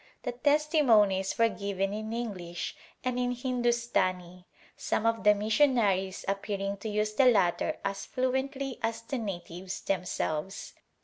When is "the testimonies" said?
0.23-1.37